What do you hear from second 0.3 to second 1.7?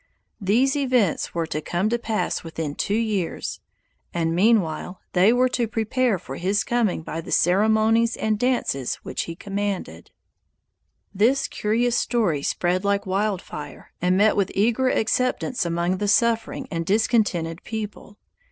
These events were to